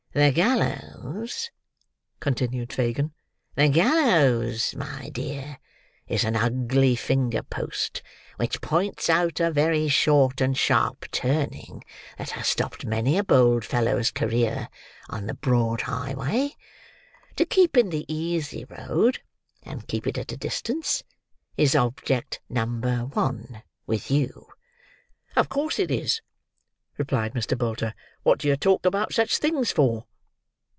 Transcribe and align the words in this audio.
"The 0.13 0.33
gallows," 0.33 1.51
continued 2.19 2.73
Fagin, 2.73 3.13
"the 3.55 3.69
gallows, 3.69 4.75
my 4.75 5.07
dear, 5.07 5.57
is 6.05 6.25
an 6.25 6.35
ugly 6.35 6.97
finger 6.97 7.41
post, 7.41 8.01
which 8.35 8.59
points 8.59 9.09
out 9.09 9.39
a 9.39 9.49
very 9.49 9.87
short 9.87 10.41
and 10.41 10.57
sharp 10.57 11.09
turning 11.11 11.85
that 12.17 12.31
has 12.31 12.47
stopped 12.49 12.85
many 12.85 13.17
a 13.17 13.23
bold 13.23 13.63
fellow's 13.63 14.11
career 14.11 14.67
on 15.07 15.27
the 15.27 15.33
broad 15.33 15.79
highway. 15.79 16.57
To 17.37 17.45
keep 17.45 17.77
in 17.77 17.89
the 17.89 18.03
easy 18.13 18.65
road, 18.65 19.21
and 19.63 19.87
keep 19.87 20.05
it 20.05 20.17
at 20.17 20.33
a 20.33 20.37
distance, 20.37 21.03
is 21.55 21.73
object 21.73 22.41
number 22.49 23.05
one 23.05 23.63
with 23.87 24.11
you." 24.11 24.47
"Of 25.37 25.47
course 25.47 25.79
it 25.79 25.89
is," 25.89 26.21
replied 26.97 27.33
Mr. 27.33 27.57
Bolter. 27.57 27.95
"What 28.23 28.37
do 28.39 28.47
yer 28.47 28.55
talk 28.57 28.85
about 28.85 29.13
such 29.13 29.37
things 29.37 29.71
for?" 29.71 30.05